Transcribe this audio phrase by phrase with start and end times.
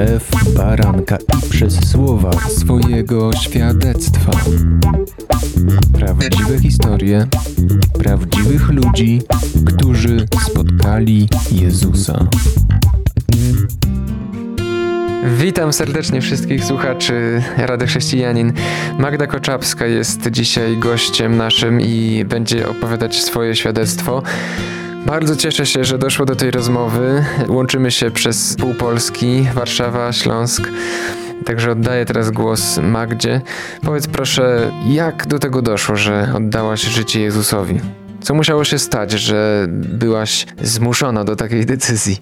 [0.00, 4.32] krew baranka i przez słowa swojego świadectwa.
[5.92, 7.26] Prawdziwe historie
[7.98, 9.22] prawdziwych ludzi,
[9.66, 12.26] którzy spotkali Jezusa.
[15.38, 18.52] Witam serdecznie wszystkich słuchaczy Rady Chrześcijanin.
[18.98, 24.22] Magda Koczapska jest dzisiaj gościem naszym i będzie opowiadać swoje świadectwo.
[25.06, 27.24] Bardzo cieszę się, że doszło do tej rozmowy.
[27.48, 30.68] Łączymy się przez pół Polski, Warszawa, Śląsk.
[31.46, 33.40] Także oddaję teraz głos Magdzie.
[33.84, 37.80] Powiedz proszę, jak do tego doszło, że oddałaś życie Jezusowi?
[38.20, 42.20] Co musiało się stać, że byłaś zmuszona do takiej decyzji?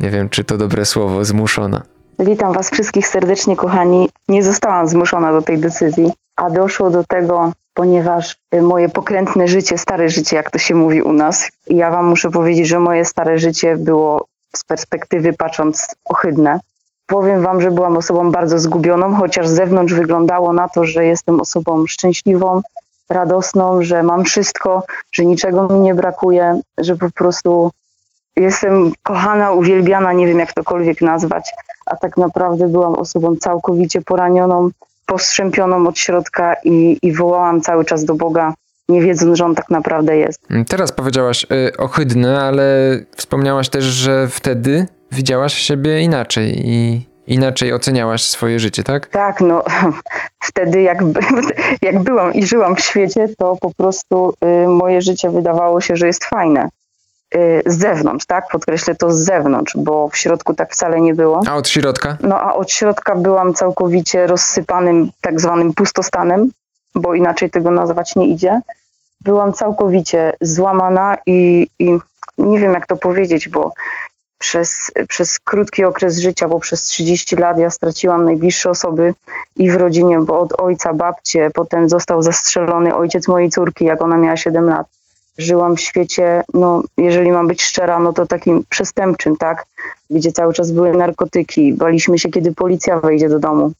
[0.00, 1.82] Nie wiem, czy to dobre słowo, zmuszona.
[2.18, 4.08] Witam Was wszystkich serdecznie, kochani.
[4.28, 10.08] Nie zostałam zmuszona do tej decyzji, a doszło do tego, ponieważ moje pokrętne życie, stare
[10.08, 13.76] życie, jak to się mówi u nas, ja Wam muszę powiedzieć, że moje stare życie
[13.76, 16.60] było z perspektywy patrząc ohydne.
[17.06, 21.40] Powiem Wam, że byłam osobą bardzo zgubioną, chociaż z zewnątrz wyglądało na to, że jestem
[21.40, 22.62] osobą szczęśliwą,
[23.08, 27.70] radosną, że mam wszystko, że niczego mi nie brakuje, że po prostu
[28.36, 31.50] jestem kochana, uwielbiana, nie wiem jak tokolwiek nazwać,
[31.86, 34.70] a tak naprawdę byłam osobą całkowicie poranioną,
[35.06, 38.54] postrzępioną od środka i, i wołałam cały czas do Boga,
[38.88, 40.40] nie wiedząc, że On tak naprawdę jest.
[40.68, 48.22] Teraz powiedziałaś y, ohydne, ale wspomniałaś też, że wtedy widziałaś siebie inaczej i inaczej oceniałaś
[48.22, 49.06] swoje życie, tak?
[49.06, 49.64] Tak, no
[50.48, 50.98] wtedy jak,
[51.82, 56.06] jak byłam i żyłam w świecie, to po prostu y, moje życie wydawało się, że
[56.06, 56.68] jest fajne.
[57.36, 58.48] Y, z zewnątrz, tak?
[58.48, 61.40] Podkreślę to z zewnątrz, bo w środku tak wcale nie było.
[61.46, 62.16] A od środka?
[62.20, 66.50] No a od środka byłam całkowicie rozsypanym tak zwanym pustostanem,
[66.94, 68.60] bo inaczej tego nazwać nie idzie.
[69.20, 71.98] Byłam całkowicie złamana i, i
[72.38, 73.72] nie wiem jak to powiedzieć, bo
[74.38, 79.14] przez, przez krótki okres życia, bo przez 30 lat ja straciłam najbliższe osoby
[79.56, 84.16] i w rodzinie, bo od ojca, babcie, potem został zastrzelony ojciec mojej córki, jak ona
[84.16, 84.86] miała 7 lat
[85.38, 89.66] żyłam w świecie, no jeżeli mam być szczera, no to takim przestępczym, tak?
[90.10, 93.72] Gdzie cały czas były narkotyki, baliśmy się, kiedy policja wejdzie do domu.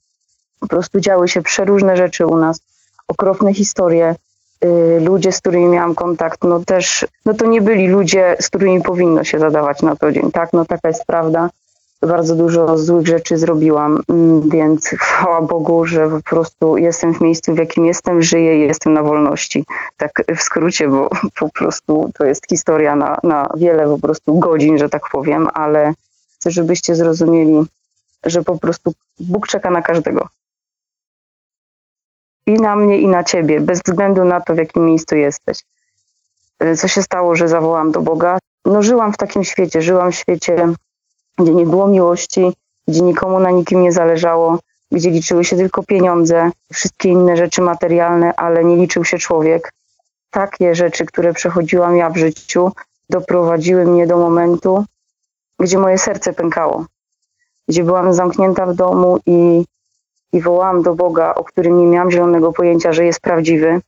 [0.60, 2.60] Po prostu działy się przeróżne rzeczy u nas,
[3.08, 4.14] okropne historie.
[4.62, 8.82] Yy, ludzie, z którymi miałam kontakt, no też, no to nie byli ludzie, z którymi
[8.82, 10.52] powinno się zadawać na co dzień, tak?
[10.52, 11.50] No taka jest prawda
[12.06, 17.54] bardzo dużo złych rzeczy zrobiłam, mm, więc chwała Bogu, że po prostu jestem w miejscu,
[17.54, 19.64] w jakim jestem, żyję i jestem na wolności.
[19.96, 21.10] Tak w skrócie, bo
[21.40, 25.94] po prostu to jest historia na, na wiele po prostu godzin, że tak powiem, ale
[26.34, 27.62] chcę, żebyście zrozumieli,
[28.24, 30.28] że po prostu Bóg czeka na każdego.
[32.46, 35.58] I na mnie, i na ciebie, bez względu na to, w jakim miejscu jesteś.
[36.76, 38.38] Co się stało, że zawołam do Boga?
[38.64, 40.74] No, żyłam w takim świecie, żyłam w świecie
[41.38, 42.52] gdzie nie było miłości,
[42.88, 44.58] gdzie nikomu na nikim nie zależało,
[44.92, 49.72] gdzie liczyły się tylko pieniądze, wszystkie inne rzeczy materialne, ale nie liczył się człowiek.
[50.30, 52.72] Takie rzeczy, które przechodziłam ja w życiu,
[53.10, 54.84] doprowadziły mnie do momentu,
[55.58, 56.86] gdzie moje serce pękało,
[57.68, 59.64] gdzie byłam zamknięta w domu i,
[60.32, 63.80] i wołałam do Boga, o którym nie miałam zielonego pojęcia, że jest prawdziwy.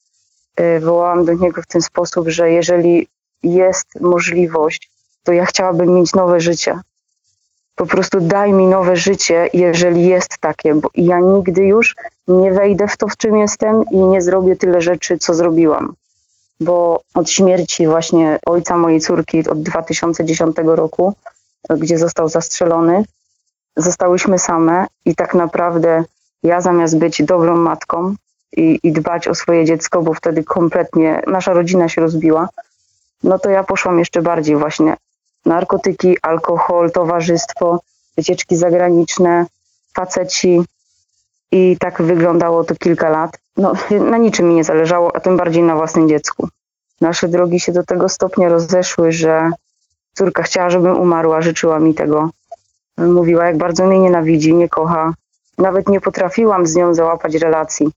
[0.57, 3.09] E, wołałam do Niego w ten sposób, że jeżeli
[3.43, 4.91] jest możliwość,
[5.23, 6.81] to ja chciałabym mieć nowe życie
[7.77, 11.95] po prostu daj mi nowe życie, jeżeli jest takie, bo ja nigdy już
[12.29, 15.95] nie wejdę w to, w czym jestem i nie zrobię tyle rzeczy, co zrobiłam.
[16.61, 21.15] Bo od śmierci właśnie ojca mojej córki od 2010 roku,
[21.71, 23.05] gdzie został zastrzelony,
[23.77, 26.05] zostałyśmy same i tak naprawdę
[26.43, 28.15] ja zamiast być dobrą matką
[28.57, 32.49] i, i dbać o swoje dziecko, bo wtedy kompletnie nasza rodzina się rozbiła,
[33.23, 34.97] no to ja poszłam jeszcze bardziej właśnie
[35.47, 37.81] narkotyki, alkohol, towarzystwo,
[38.17, 39.47] wycieczki zagraniczne,
[39.95, 40.63] faceci.
[41.53, 43.39] I tak wyglądało to kilka lat.
[43.57, 43.73] No,
[44.11, 46.49] na niczym mi nie zależało, a tym bardziej na własnym dziecku.
[47.01, 49.51] Nasze drogi się do tego stopnia rozeszły, że
[50.15, 52.31] córka chciała, żebym umarła, życzyła mi tego.
[52.99, 55.13] Mówiła, jak bardzo mnie nienawidzi, nie kocha.
[55.59, 57.91] Nawet nie potrafiłam z nią załapać relacji.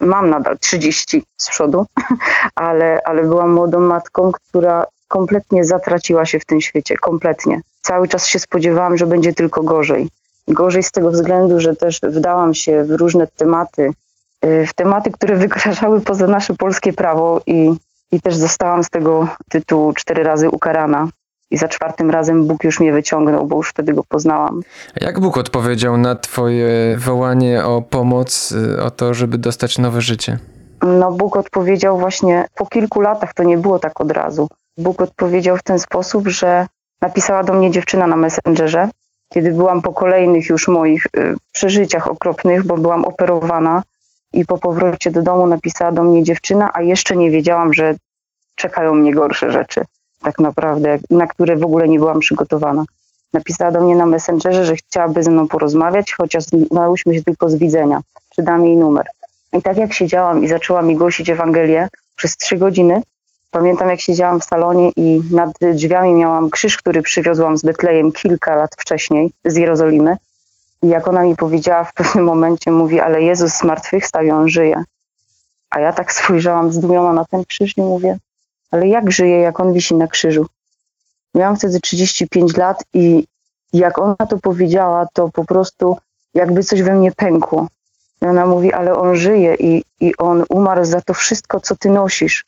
[0.00, 1.86] Mam nadal 30 z przodu,
[2.54, 7.60] ale, ale byłam młodą matką, która kompletnie zatraciła się w tym świecie, kompletnie.
[7.80, 10.08] Cały czas się spodziewałam, że będzie tylko gorzej.
[10.48, 13.90] Gorzej z tego względu, że też wdałam się w różne tematy,
[14.44, 17.70] y, w tematy, które wykraczały poza nasze polskie prawo i,
[18.12, 21.08] i też zostałam z tego tytułu cztery razy ukarana.
[21.50, 24.60] I za czwartym razem Bóg już mnie wyciągnął, bo już wtedy go poznałam.
[25.00, 30.38] Jak Bóg odpowiedział na Twoje wołanie o pomoc, y, o to, żeby dostać nowe życie?
[30.82, 34.48] No, Bóg odpowiedział właśnie po kilku latach, to nie było tak od razu.
[34.76, 36.66] Bóg odpowiedział w ten sposób, że
[37.00, 38.88] napisała do mnie dziewczyna na Messengerze
[39.34, 43.82] kiedy byłam po kolejnych już moich y, przeżyciach okropnych, bo byłam operowana
[44.32, 47.94] i po powrocie do domu napisała do mnie dziewczyna, a jeszcze nie wiedziałam, że
[48.54, 49.84] czekają mnie gorsze rzeczy,
[50.22, 52.84] tak naprawdę, na które w ogóle nie byłam przygotowana.
[53.32, 57.54] Napisała do mnie na Messengerze, że chciałaby ze mną porozmawiać, chociaż znałyśmy się tylko z
[57.54, 58.00] widzenia,
[58.34, 59.06] czy dam jej numer.
[59.52, 63.02] I tak jak siedziałam i zaczęła mi głosić Ewangelię przez trzy godziny,
[63.54, 68.56] pamiętam jak siedziałam w salonie i nad drzwiami miałam krzyż, który przywiozłam z Betlejem kilka
[68.56, 70.16] lat wcześniej z Jerozolimy.
[70.82, 74.84] I jak ona mi powiedziała w pewnym momencie, mówi, ale Jezus zmartwychwstał i On żyje.
[75.70, 78.18] A ja tak spojrzałam zdumiona na ten krzyż i mówię,
[78.70, 80.46] ale jak żyje, jak On wisi na krzyżu?
[81.34, 83.26] Miałam wtedy 35 lat i
[83.72, 85.96] jak ona to powiedziała, to po prostu
[86.34, 87.68] jakby coś we mnie pękło.
[88.22, 91.90] I ona mówi, ale on żyje i, i on umarł za to wszystko, co ty
[91.90, 92.44] nosisz.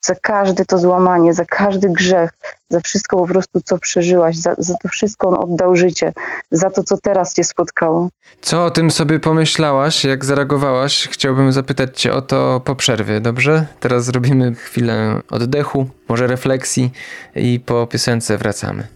[0.00, 2.30] Za każde to złamanie, za każdy grzech,
[2.70, 6.12] za wszystko po prostu, co przeżyłaś, za, za to wszystko on oddał życie,
[6.50, 8.08] za to, co teraz cię spotkało.
[8.40, 11.08] Co o tym sobie pomyślałaś, jak zareagowałaś?
[11.08, 13.66] Chciałbym zapytać cię o to po przerwie, dobrze?
[13.80, 16.90] Teraz zrobimy chwilę oddechu, może refleksji
[17.34, 18.86] i po piosence wracamy.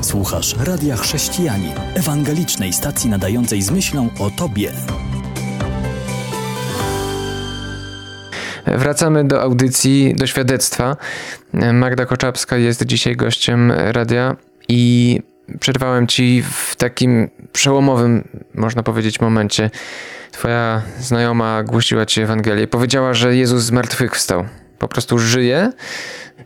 [0.00, 4.72] Słuchasz Radia Chrześcijani, ewangelicznej stacji nadającej z myślą o Tobie.
[8.66, 10.96] Wracamy do audycji, do świadectwa.
[11.72, 14.36] Magda Koczapska jest dzisiaj gościem radia
[14.68, 15.20] i
[15.60, 19.70] przerwałem ci w takim przełomowym, można powiedzieć, momencie.
[20.32, 22.66] Twoja znajoma głosiła ci Ewangelię.
[22.68, 24.44] Powiedziała, że Jezus zmartwychwstał.
[24.78, 25.72] Po prostu żyje.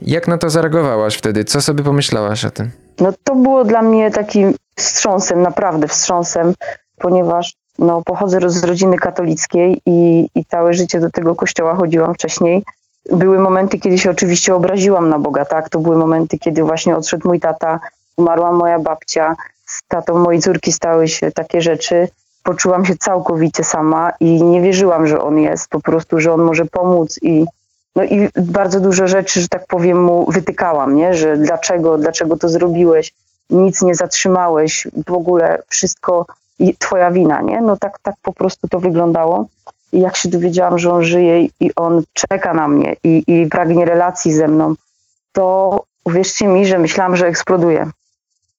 [0.02, 1.44] Jak na to zareagowałaś wtedy?
[1.44, 2.70] Co sobie pomyślałaś o tym?
[3.00, 6.54] No to było dla mnie takim wstrząsem, naprawdę wstrząsem,
[6.98, 12.62] ponieważ no, pochodzę z rodziny katolickiej i, i całe życie do tego kościoła chodziłam wcześniej.
[13.11, 15.69] Były momenty, kiedy się oczywiście obraziłam na Boga, tak?
[15.69, 17.81] To były momenty, kiedy właśnie odszedł mój tata,
[18.17, 19.37] umarła moja babcia,
[19.67, 22.08] z tatą mojej córki stały się takie rzeczy.
[22.43, 26.64] Poczułam się całkowicie sama i nie wierzyłam, że on jest, po prostu, że on może
[26.64, 27.44] pomóc i
[27.96, 31.14] no i bardzo dużo rzeczy, że tak powiem, mu wytykałam, nie?
[31.14, 33.12] że dlaczego, dlaczego to zrobiłeś,
[33.50, 36.26] nic nie zatrzymałeś, w ogóle wszystko
[36.79, 37.61] twoja wina, nie?
[37.61, 39.47] No tak, tak po prostu to wyglądało.
[39.93, 43.85] I jak się dowiedziałam, że on żyje i on czeka na mnie i, i pragnie
[43.85, 44.75] relacji ze mną,
[45.32, 47.91] to uwierzcie mi, że myślałam, że eksploduję.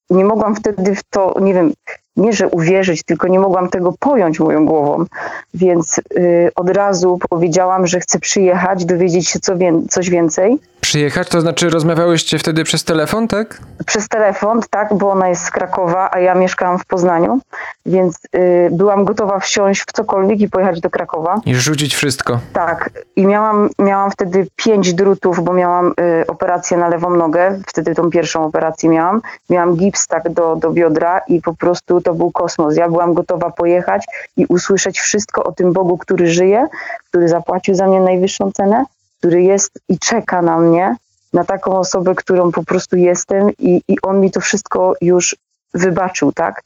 [0.09, 1.73] Nie mogłam wtedy w to, nie wiem,
[2.17, 5.05] nie że uwierzyć, tylko nie mogłam tego pojąć moją głową,
[5.53, 10.59] więc y, od razu powiedziałam, że chcę przyjechać, dowiedzieć się co wie, coś więcej.
[10.81, 13.61] Przyjechać, to znaczy rozmawiałyście wtedy przez telefon, tak?
[13.85, 17.39] Przez telefon, tak, bo ona jest z Krakowa, a ja mieszkałam w Poznaniu,
[17.85, 21.41] więc y, byłam gotowa wsiąść w cokolwiek i pojechać do Krakowa.
[21.45, 22.39] I rzucić wszystko.
[22.53, 27.95] Tak, i miałam, miałam wtedy pięć drutów, bo miałam y, operację na lewą nogę, wtedy
[27.95, 29.21] tą pierwszą operację miałam.
[29.49, 32.77] Miałam gips tak do, do biodra i po prostu to był kosmos.
[32.77, 34.05] Ja byłam gotowa pojechać
[34.37, 36.67] i usłyszeć wszystko o tym Bogu, który żyje,
[37.09, 38.85] który zapłacił za mnie najwyższą cenę,
[39.19, 40.95] który jest i czeka na mnie,
[41.33, 45.35] na taką osobę, którą po prostu jestem i, i on mi to wszystko już
[45.73, 46.63] wybaczył, tak?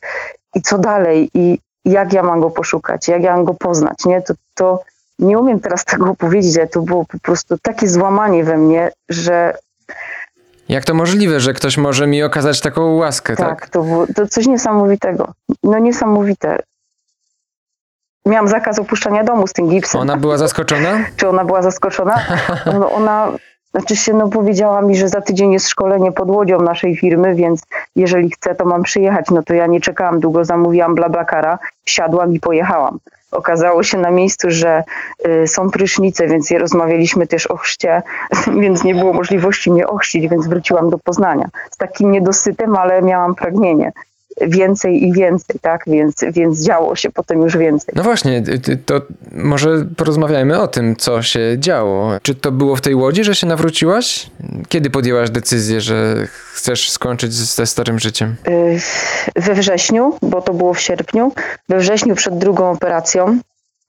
[0.56, 1.30] I co dalej?
[1.34, 3.08] I jak ja mam go poszukać?
[3.08, 4.06] Jak ja mam go poznać?
[4.06, 4.22] Nie?
[4.22, 4.82] To, to
[5.20, 9.58] nie umiem teraz tego powiedzieć, ale to było po prostu takie złamanie we mnie, że
[10.70, 13.60] jak to możliwe, że ktoś może mi okazać taką łaskę, tak?
[13.60, 15.34] Tak, to to coś niesamowitego.
[15.64, 16.60] No niesamowite.
[18.26, 20.02] Miałam zakaz opuszczania domu z tym gipsem.
[20.02, 21.06] Ona była zaskoczona?
[21.16, 22.26] Czy ona była zaskoczona?
[22.66, 23.32] No ona,
[23.72, 27.64] znaczy się, no powiedziała mi, że za tydzień jest szkolenie pod łodzią naszej firmy, więc
[27.96, 29.26] jeżeli chce, to mam przyjechać.
[29.32, 33.00] No to ja nie czekałam długo, zamówiłam blabakara, wsiadłam i pojechałam.
[33.32, 34.84] Okazało się na miejscu, że
[35.26, 38.02] y, są prysznice, więc je rozmawialiśmy też o chrzcie,
[38.62, 41.50] więc nie było możliwości mnie ochrzcić, więc wróciłam do Poznania.
[41.72, 43.92] Z takim niedosytem, ale miałam pragnienie
[44.42, 45.84] więcej i więcej, tak?
[45.88, 47.94] Więc, więc działo się potem już więcej.
[47.98, 48.44] No właśnie,
[48.86, 52.12] to może porozmawiajmy o tym, co się działo.
[52.22, 54.30] Czy to było w tej łodzi, że się nawróciłaś?
[54.70, 58.36] Kiedy podjęłaś decyzję, że chcesz skończyć ze starym życiem?
[58.48, 58.80] Y,
[59.36, 61.32] we wrześniu, bo to było w sierpniu.
[61.70, 63.40] We wrześniu przed drugą operacją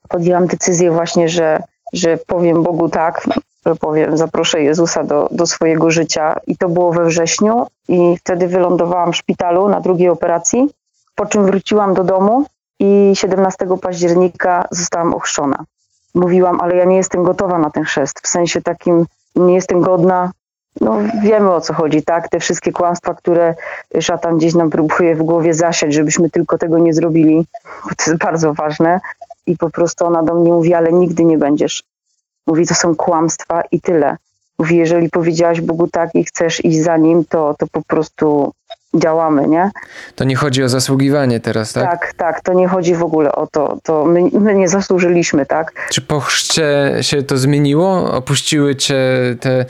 [0.09, 3.29] podjęłam decyzję właśnie, że, że powiem Bogu tak,
[3.67, 6.41] że powiem, zaproszę Jezusa do, do swojego życia.
[6.47, 10.69] I to było we wrześniu, i wtedy wylądowałam w szpitalu na drugiej operacji,
[11.15, 12.47] po czym wróciłam do domu
[12.81, 15.65] i 17 października zostałam ochrzczona.
[16.15, 20.33] Mówiłam, ale ja nie jestem gotowa na ten chrzest, w sensie takim nie jestem godna.
[20.81, 22.29] No wiemy o co chodzi, tak?
[22.29, 23.55] Te wszystkie kłamstwa, które
[24.01, 27.47] szatan gdzieś nam próbuje w głowie zasiać, żebyśmy tylko tego nie zrobili,
[27.85, 29.01] bo to jest bardzo ważne.
[29.47, 31.83] I po prostu ona do mnie mówi, ale nigdy nie będziesz.
[32.47, 34.17] Mówi, to są kłamstwa i tyle.
[34.59, 38.53] Mówi, jeżeli powiedziałaś Bogu tak i chcesz iść za nim, to, to po prostu
[38.95, 39.71] działamy, nie?
[40.15, 41.85] To nie chodzi o zasługiwanie teraz, tak?
[41.85, 45.73] Tak, tak, to nie chodzi w ogóle o to, to my, my nie zasłużyliśmy, tak?
[45.91, 48.13] Czy po chrzcie się to zmieniło?
[48.13, 49.01] Opuściły cię
[49.41, 49.65] te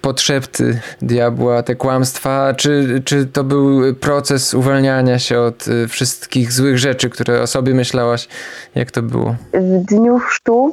[0.00, 2.54] podszepty diabła, te kłamstwa?
[2.54, 7.74] Czy, czy to był proces uwalniania się od y, wszystkich złych rzeczy, które o sobie
[7.74, 8.28] myślałaś?
[8.74, 9.34] Jak to było?
[9.54, 10.72] W dniu chrztu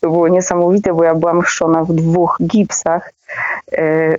[0.00, 3.12] to było niesamowite, bo ja byłam chrzczona w dwóch gipsach.
[3.72, 4.16] E,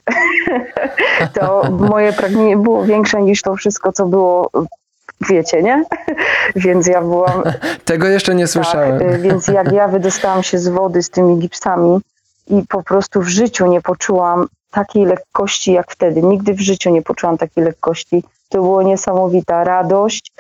[1.33, 4.50] To moje pragnienie było większe niż to wszystko, co było,
[5.29, 5.83] wiecie, nie?
[6.55, 7.43] Więc ja byłam
[7.86, 9.01] Tego jeszcze nie Tak, słyszałem.
[9.01, 12.00] y, więc jak ja wydostałam się z wody z tymi gipsami
[12.48, 16.22] i po prostu w życiu nie poczułam takiej lekkości jak wtedy.
[16.22, 18.24] Nigdy w życiu nie poczułam takiej lekkości.
[18.50, 20.31] To było niesamowita radość,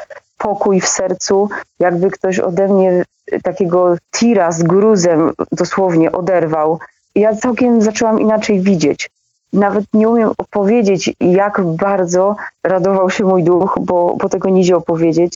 [0.43, 3.03] pokój w sercu, jakby ktoś ode mnie
[3.43, 6.79] takiego tira z gruzem dosłownie oderwał.
[7.15, 9.09] I ja całkiem zaczęłam inaczej widzieć.
[9.53, 15.33] Nawet nie umiem opowiedzieć, jak bardzo radował się mój duch, bo, bo tego nie opowiedzieć.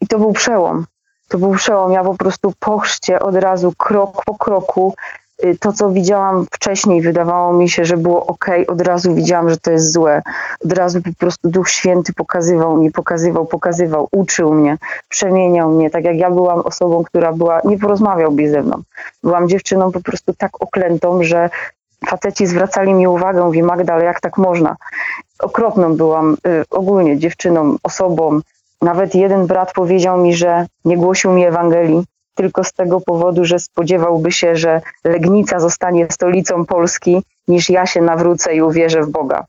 [0.00, 0.86] I to był przełom
[1.32, 1.92] to był przełom.
[1.92, 4.94] Ja po prostu po chrzcie od razu, krok po kroku,
[5.60, 9.70] to co widziałam wcześniej, wydawało mi się, że było ok, od razu widziałam, że to
[9.70, 10.22] jest złe.
[10.64, 15.90] Od razu po prostu Duch Święty pokazywał mi, pokazywał, pokazywał, uczył mnie, przemieniał mnie.
[15.90, 18.82] Tak jak ja byłam osobą, która była, nie porozmawiałby ze mną.
[19.22, 21.50] Byłam dziewczyną po prostu tak oklętą, że
[22.06, 24.76] faceci zwracali mi uwagę, mówi Magda, ale jak tak można?
[25.38, 28.40] Okropną byłam y, ogólnie dziewczyną, osobą,
[28.82, 33.58] nawet jeden brat powiedział mi, że nie głosił mi Ewangelii tylko z tego powodu, że
[33.58, 39.44] spodziewałby się, że Legnica zostanie stolicą Polski, niż ja się nawrócę i uwierzę w Boga.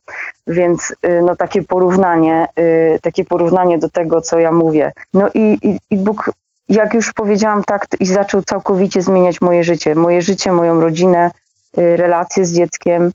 [0.48, 4.92] Więc y, no, takie porównanie, y, takie porównanie do tego, co ja mówię.
[5.14, 6.32] No i, i, i Bóg,
[6.70, 9.96] jak już powiedziałam tak, i zaczął całkowicie zmieniać moje życie.
[9.96, 11.32] Moje życie, moją rodzinę,
[11.78, 13.12] y, relacje z dzieckiem,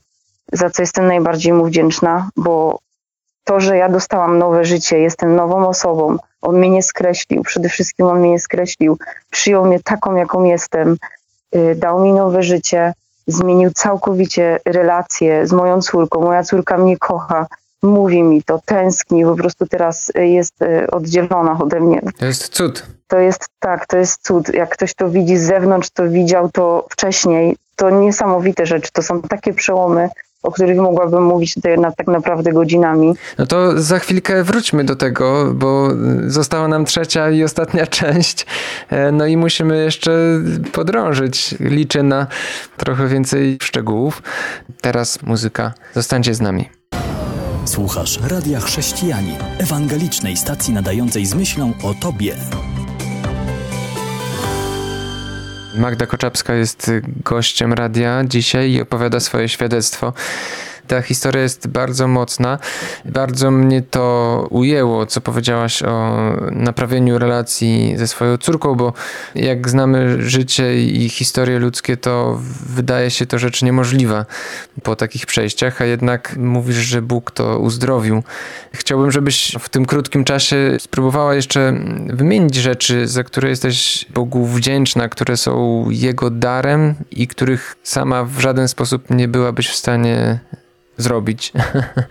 [0.51, 2.79] za co jestem najbardziej mu wdzięczna, bo
[3.49, 8.05] to, że ja dostałam nowe życie, jestem nową osobą, on mnie nie skreślił, przede wszystkim
[8.05, 8.97] on mnie nie skreślił,
[9.29, 10.97] przyjął mnie taką, jaką jestem,
[11.55, 12.93] y, dał mi nowe życie,
[13.27, 16.21] zmienił całkowicie relacje z moją córką.
[16.21, 17.47] Moja córka mnie kocha,
[17.81, 22.01] mówi mi to, tęskni, po prostu teraz jest y, oddzielona ode mnie.
[22.17, 22.85] To jest cud.
[23.07, 24.53] To jest tak, to jest cud.
[24.53, 27.57] Jak ktoś to widzi z zewnątrz, to widział to wcześniej.
[27.75, 30.09] To niesamowite rzeczy, to są takie przełomy,
[30.43, 33.13] o których mogłabym mówić tutaj na, tak naprawdę godzinami.
[33.37, 35.89] No to za chwilkę wróćmy do tego, bo
[36.27, 38.45] została nam trzecia i ostatnia część.
[38.89, 40.11] E, No i musimy jeszcze
[40.71, 41.55] podrążyć.
[41.59, 42.27] Liczę na
[42.77, 44.23] trochę więcej szczegółów.
[44.81, 45.73] Teraz muzyka.
[45.93, 46.69] Zostańcie z nami.
[47.65, 52.35] Słuchasz Radia Chrześcijani, ewangelicznej stacji nadającej z myślą o Tobie.
[55.79, 56.91] Magda Koczapska jest
[57.23, 60.13] gościem radia dzisiaj i opowiada swoje świadectwo.
[60.89, 62.59] Ta historia jest bardzo mocna.
[63.05, 66.17] Bardzo mnie to ujęło, co powiedziałaś o
[66.51, 68.93] naprawieniu relacji ze swoją córką, bo
[69.35, 74.25] jak znamy życie i historie ludzkie, to wydaje się to rzecz niemożliwa
[74.83, 78.23] po takich przejściach, a jednak mówisz, że Bóg to uzdrowił.
[78.73, 81.73] Chciałbym, żebyś w tym krótkim czasie spróbowała jeszcze
[82.07, 88.39] wymienić rzeczy, za które jesteś Bogu wdzięczna, które są Jego darem i których sama w
[88.39, 90.39] żaden sposób nie byłabyś w stanie
[90.99, 91.53] zrobić,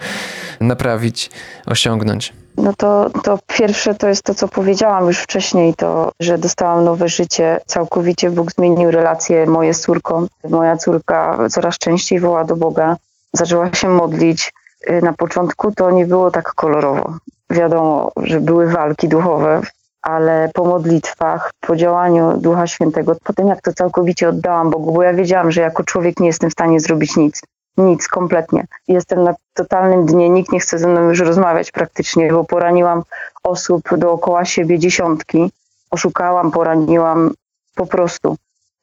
[0.60, 1.30] naprawić,
[1.66, 2.32] osiągnąć.
[2.56, 7.08] No to, to pierwsze to jest to, co powiedziałam już wcześniej, to, że dostałam nowe
[7.08, 7.60] życie.
[7.66, 10.26] Całkowicie Bóg zmienił relacje moje z córką.
[10.48, 12.96] Moja córka coraz częściej woła do Boga,
[13.32, 14.52] zaczęła się modlić.
[14.90, 17.12] Y, Na początku to nie było tak kolorowo.
[17.50, 19.60] Wiadomo, że były walki duchowe,
[20.02, 25.02] ale po modlitwach, po działaniu Ducha Świętego, po tym jak to całkowicie oddałam Bogu, bo
[25.02, 27.42] ja wiedziałam, że jako człowiek nie jestem w stanie zrobić nic.
[27.78, 28.66] Nic, kompletnie.
[28.88, 33.02] Jestem na totalnym dnie, nikt nie chce ze mną już rozmawiać praktycznie, bo poraniłam
[33.42, 35.50] osób dookoła siebie dziesiątki.
[35.90, 37.34] Oszukałam, poraniłam
[37.74, 38.36] po prostu.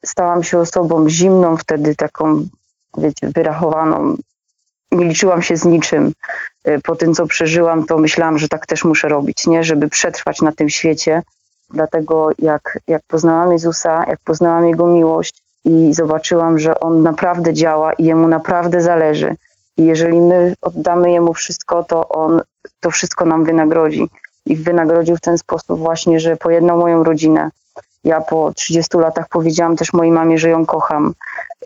[0.04, 2.46] Stałam się osobą zimną wtedy, taką,
[2.98, 4.16] wiecie, wyrachowaną.
[4.92, 6.12] Nie liczyłam się z niczym.
[6.68, 9.64] Y, Po tym, co przeżyłam, to myślałam, że tak też muszę robić, nie?
[9.64, 11.22] Żeby przetrwać na tym świecie.
[11.70, 17.92] Dlatego jak, jak poznałam Jezusa, jak poznałam Jego miłość i zobaczyłam, że On naprawdę działa
[17.92, 19.36] i Jemu naprawdę zależy.
[19.76, 22.40] I jeżeli my oddamy Jemu wszystko, to On
[22.80, 24.08] to wszystko nam wynagrodzi.
[24.46, 27.50] I wynagrodził w ten sposób właśnie, że pojednał moją rodzinę.
[28.04, 31.14] Ja po 30 latach powiedziałam też mojej mamie, że ją kocham.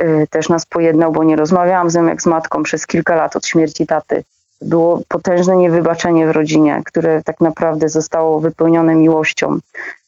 [0.00, 3.36] Yy, Też nas pojednał, bo nie rozmawiałam z nią jak z matką przez kilka lat
[3.36, 4.24] od śmierci taty.
[4.60, 9.58] Było potężne niewybaczenie w rodzinie, które tak naprawdę zostało wypełnione miłością.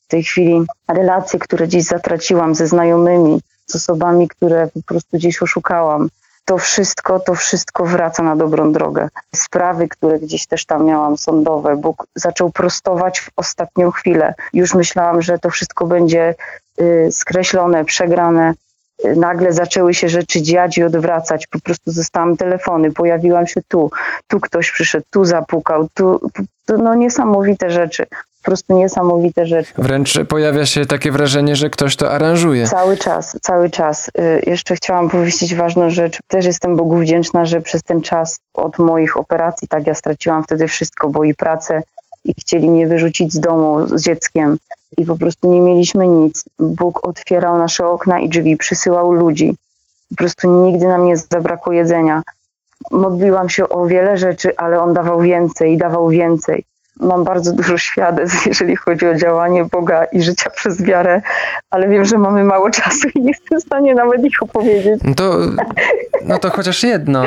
[0.07, 3.41] W tej chwili relacje, które dziś zatraciłam ze znajomymi,
[3.75, 6.09] osobami, które po prostu gdzieś oszukałam,
[6.45, 9.09] to wszystko, to wszystko wraca na dobrą drogę.
[9.35, 14.35] Sprawy, które gdzieś też tam miałam sądowe, Bóg zaczął prostować w ostatnią chwilę.
[14.53, 16.35] Już myślałam, że to wszystko będzie
[16.81, 18.55] y, skreślone, przegrane.
[19.05, 21.47] Y, Nagle zaczęły się rzeczy dziać i odwracać.
[21.47, 23.91] Po prostu zostałam telefony, pojawiłam się tu,
[24.29, 26.31] tu ktoś przyszedł, tu zapukał, tu,
[26.69, 28.07] no niesamowite rzeczy.
[28.43, 29.73] Po prostu niesamowite rzeczy.
[29.79, 32.67] Wręcz pojawia się takie wrażenie, że ktoś to aranżuje.
[32.67, 34.09] Cały czas, cały czas.
[34.09, 36.19] Y, Jeszcze chciałam powiedzieć ważną rzecz.
[36.29, 40.69] Też jestem Bogu wdzięczna, że przez ten czas od moich operacji, tak ja straciłam wtedy
[40.69, 41.83] wszystko, bo i pracę,
[42.25, 44.57] i chcieli mnie wyrzucić z domu z dzieckiem.
[44.99, 46.45] I po prostu nie mieliśmy nic.
[46.59, 49.57] Bóg otwierał nasze okna i drzwi, przysyłał ludzi.
[50.11, 52.23] Po prostu nigdy nam nie zabrakło jedzenia.
[52.91, 56.65] Modliłam się o wiele rzeczy, ale On dawał więcej dawał więcej.
[57.01, 61.23] Mam bardzo dużo świadectw, jeżeli chodzi o działanie Boga i życia przez wiarę,
[61.71, 65.15] ale wiem, że mamy mało czasu i nie jestem w stanie nawet ich opowiedzieć, No
[65.15, 65.39] to,
[66.25, 67.23] no to chociaż jedno.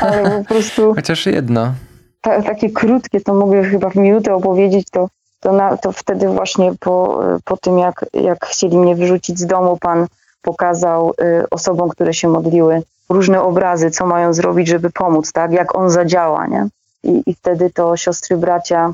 [0.00, 1.72] ale po prostu Chociaż jedno.
[2.20, 5.08] ta, takie krótkie, to mogę chyba w minutę opowiedzieć, to,
[5.40, 9.76] to, na, to wtedy właśnie po, po tym, jak, jak chcieli mnie wyrzucić z domu,
[9.80, 10.06] Pan
[10.42, 15.52] pokazał y, osobom, które się modliły, różne obrazy, co mają zrobić, żeby pomóc, tak?
[15.52, 16.66] Jak On zadziała, nie?
[17.04, 18.92] I, I wtedy to siostry, bracia,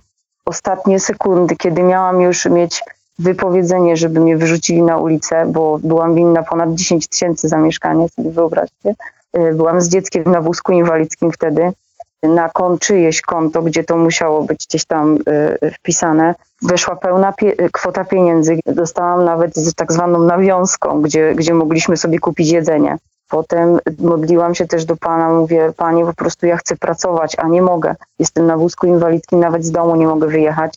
[0.50, 2.83] ostatnie sekundy, kiedy miałam już mieć
[3.19, 8.30] wypowiedzenie, żeby mnie wyrzucili na ulicę, bo byłam winna ponad 10 tysięcy za mieszkanie, sobie
[8.30, 8.95] wyobraźcie.
[9.37, 11.73] Y, Byłam z dzieckiem na wózku inwalidzkim wtedy,
[12.23, 15.19] na kon, czyjeś konto, gdzie to musiało być gdzieś tam
[15.62, 18.59] y, wpisane, weszła pełna pie- y, kwota pieniędzy.
[18.66, 22.97] Dostałam nawet z tak zwaną nawiązką, gdzie, gdzie mogliśmy sobie kupić jedzenie.
[23.31, 27.63] Potem modliłam się też do Pana, mówię, Panie, po prostu ja chcę pracować, a nie
[27.63, 27.95] mogę.
[28.19, 30.75] Jestem na wózku inwalidzkim, nawet z domu nie mogę wyjechać.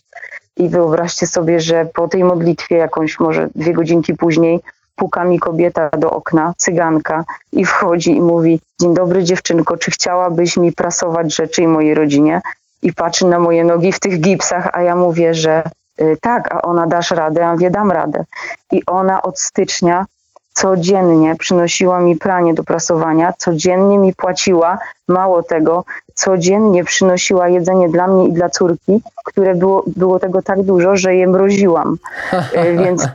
[0.58, 4.60] I wyobraźcie sobie, że po tej modlitwie, jakąś może dwie godzinki później,
[4.96, 10.58] puka mi kobieta do okna, cyganka, i wchodzi i mówi: Dzień dobry, dziewczynko, czy chciałabyś
[10.58, 12.42] mi prasować rzeczy i mojej rodzinie?
[12.82, 15.64] I patrzy na moje nogi w tych gipsach, a ja mówię, że
[16.02, 18.26] y, tak, a ona dasz radę, ja mówię, dam radę.
[18.72, 20.06] I ona od stycznia
[20.54, 28.08] codziennie przynosiła mi pranie do prasowania, codziennie mi płaciła, mało tego, codziennie przynosiła jedzenie dla
[28.08, 31.98] mnie i dla córki, które było, było tego tak dużo, że je mroziłam.
[32.34, 33.08] Y, Więc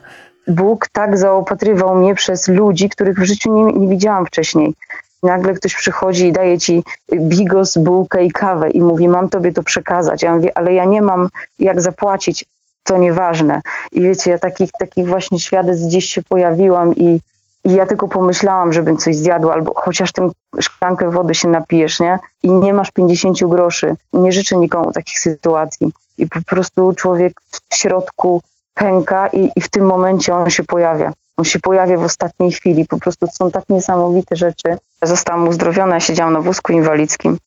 [0.48, 4.74] Bóg tak zaopatrywał mnie przez ludzi, których w życiu nie, nie widziałam wcześniej.
[5.22, 9.62] Nagle ktoś przychodzi i daje ci bigos, bułkę i kawę i mówi, mam tobie to
[9.62, 10.22] przekazać.
[10.22, 12.44] Ja mówię, ale ja nie mam jak zapłacić,
[12.88, 13.60] to nieważne.
[13.92, 17.20] I wiecie, ja takich, takich właśnie świadectw gdzieś się pojawiłam i,
[17.64, 22.18] i ja tylko pomyślałam, żebym coś zjadła, albo chociaż tę szklankę wody się napijesz, nie?
[22.42, 23.96] I nie masz 50 groszy.
[24.12, 25.92] Nie życzę nikomu takich sytuacji.
[26.18, 28.42] I po prostu człowiek w środku
[28.74, 31.12] pęka i, i w tym momencie on się pojawia.
[31.36, 32.86] On się pojawia w ostatniej chwili.
[32.86, 34.68] Po prostu są tak niesamowite rzeczy.
[35.02, 37.38] Ja zostałam uzdrowiona, ja siedziałam na wózku inwalidzkim.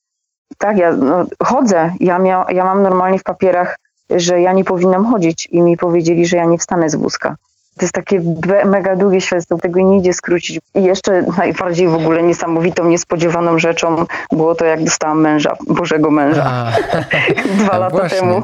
[0.58, 1.94] Tak, ja no, chodzę.
[2.00, 3.78] Ja, mia, ja mam normalnie w papierach,
[4.16, 7.36] że ja nie powinnam chodzić i mi powiedzieli, że ja nie wstanę z wózka.
[7.78, 8.22] To jest takie
[8.66, 10.60] mega długie świadectwo, tego nie idzie skrócić.
[10.76, 16.44] I jeszcze najbardziej w ogóle niesamowitą, niespodziewaną rzeczą było to, jak dostałam męża, Bożego męża.
[16.46, 16.72] A,
[17.64, 18.20] Dwa lata właśnie.
[18.20, 18.44] temu,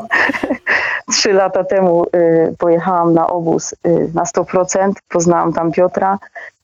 [1.14, 6.18] trzy lata temu y, pojechałam na obóz y, na 100%, poznałam tam Piotra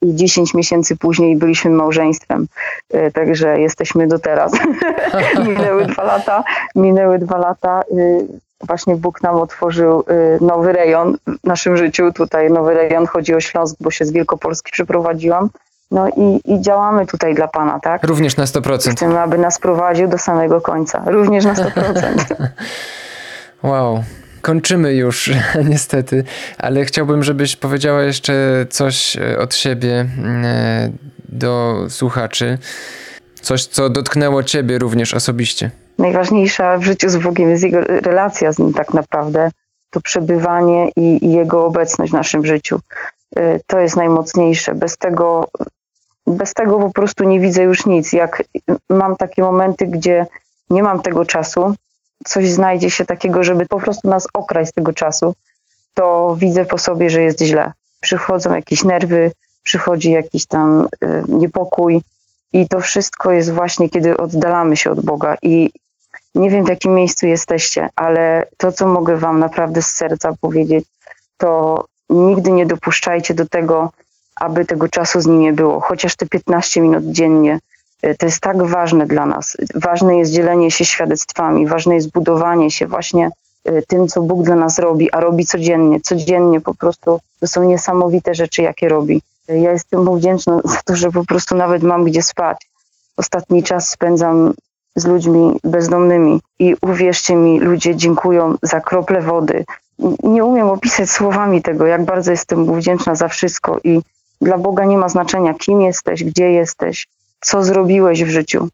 [0.03, 2.47] i 10 miesięcy później byliśmy małżeństwem.
[2.95, 4.51] Y, także jesteśmy do teraz.
[5.47, 6.43] minęły dwa lata,
[6.75, 7.81] minęły dwa lata.
[7.91, 8.27] Y,
[8.67, 10.03] właśnie Bóg nam otworzył
[10.39, 12.11] y, nowy rejon w naszym życiu.
[12.11, 15.49] Tutaj nowy rejon, chodzi o Śląsk, bo się z Wielkopolski przeprowadziłam.
[15.91, 18.03] No i, i działamy tutaj dla Pana, tak?
[18.03, 18.91] również na 100%.
[18.91, 21.03] Chcemy, aby nas prowadził do samego końca.
[21.05, 22.35] Również na 100%.
[23.63, 24.03] Wow.
[24.43, 25.32] Kończymy już,
[25.71, 26.23] niestety,
[26.58, 30.06] ale chciałbym, żebyś powiedziała jeszcze coś e, od siebie
[30.43, 30.91] e,
[31.29, 32.58] do słuchaczy.
[33.41, 35.71] Coś, co dotknęło ciebie również osobiście.
[35.97, 39.51] Najważniejsza w życiu z Bogiem jest jego relacja z Nim tak naprawdę.
[39.89, 42.79] To przebywanie i, i Jego obecność w naszym życiu.
[43.38, 44.75] Y, To jest najmocniejsze.
[44.75, 45.47] Bez tego,
[46.27, 48.13] bez tego po prostu nie widzę już nic.
[48.13, 48.43] Jak
[48.89, 50.25] mam takie momenty, gdzie
[50.69, 51.75] nie mam tego czasu,
[52.25, 55.33] coś znajdzie się takiego, żeby po prostu nas okraść z tego czasu,
[55.93, 57.71] to widzę po sobie, że jest źle.
[58.01, 59.31] Przychodzą jakieś nerwy,
[59.63, 62.01] przychodzi jakiś tam y, niepokój
[62.53, 65.71] i to wszystko jest właśnie, kiedy oddalamy się od Boga i
[66.36, 70.86] nie wiem w jakim miejscu jesteście, ale to, co mogę wam naprawdę z serca powiedzieć,
[71.38, 73.91] to nigdy nie dopuszczajcie do tego,
[74.36, 77.59] aby tego czasu z nim nie było, chociaż te 15 minut dziennie.
[78.05, 79.57] Y, To jest tak ważne dla nas.
[79.75, 83.31] Ważne jest dzielenie się świadectwami, ważne jest budowanie się właśnie
[83.69, 86.01] y, tym, co Bóg dla nas robi, a robi codziennie.
[86.01, 89.21] Codziennie po prostu to są niesamowite rzeczy, jakie robi.
[89.49, 92.57] Y, Ja jestem mu wdzięczna za to, że po prostu nawet mam gdzie spać.
[93.17, 94.53] Ostatni czas spędzam
[94.95, 99.65] z ludźmi bezdomnymi i uwierzcie mi, ludzie dziękują za krople wody.
[100.23, 104.01] Nie umiem opisać słowami tego, jak bardzo jestem mu wdzięczna za wszystko i
[104.41, 107.07] dla Boga nie ma znaczenia, kim jesteś, gdzie jesteś,
[107.43, 108.67] co zrobiłeś w życiu.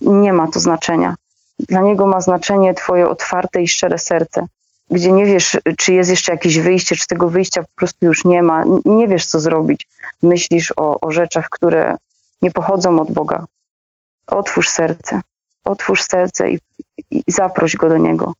[0.00, 1.14] Nie ma to znaczenia.
[1.58, 4.46] Dla Niego ma znaczenie Twoje otwarte i szczere serce,
[4.90, 8.42] gdzie nie wiesz, czy jest jeszcze jakieś wyjście, czy tego wyjścia po prostu już nie
[8.42, 8.64] ma.
[8.84, 9.88] Nie wiesz, co zrobić.
[10.22, 11.96] Myślisz o, o rzeczach, które
[12.42, 13.44] nie pochodzą od Boga.
[14.26, 15.20] Otwórz serce.
[15.64, 16.58] Otwórz serce i,
[17.10, 18.34] i zaproś Go do Niego.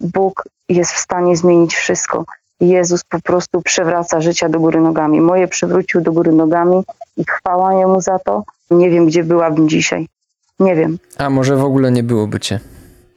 [0.00, 2.24] Bóg jest w stanie zmienić wszystko.
[2.60, 5.20] Jezus po prostu przewraca życia do góry nogami.
[5.20, 6.82] Moje przewrócił do góry nogami
[7.16, 8.42] i chwała Jemu za to.
[8.70, 10.06] Nie wiem, gdzie byłabym dzisiaj.
[10.60, 10.98] Nie wiem.
[11.18, 12.60] A może w ogóle nie byłoby cię?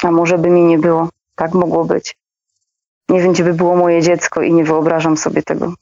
[0.04, 1.10] A może by mi nie było.
[1.36, 2.16] Tak mogło być.
[3.10, 5.74] Nie wiem, gdzie by było moje dziecko i nie wyobrażam sobie tego.